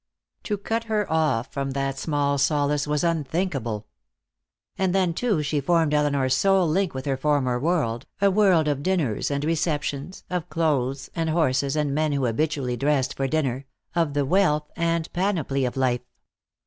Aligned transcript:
To 0.45 0.57
cut 0.57 0.85
her 0.85 1.05
off 1.13 1.53
from 1.53 1.73
that 1.73 1.95
small 1.99 2.39
solace 2.39 2.87
was 2.87 3.03
unthinkable. 3.03 3.85
And 4.75 4.95
then 4.95 5.13
too 5.13 5.43
she 5.43 5.61
formed 5.61 5.93
Elinor's 5.93 6.35
sole 6.35 6.67
link 6.67 6.95
with 6.95 7.05
her 7.05 7.15
former 7.17 7.59
world, 7.59 8.07
a 8.19 8.31
world 8.31 8.67
of 8.67 8.81
dinners 8.81 9.29
and 9.29 9.45
receptions, 9.45 10.23
of 10.27 10.49
clothes 10.49 11.11
and 11.15 11.29
horses 11.29 11.75
and 11.75 11.93
men 11.93 12.13
who 12.13 12.25
habitually 12.25 12.75
dressed 12.75 13.15
for 13.15 13.27
dinner, 13.27 13.67
of 13.93 14.15
the 14.15 14.25
wealth 14.25 14.71
and 14.75 15.13
panoply 15.13 15.65
of 15.65 15.77
life. 15.77 16.01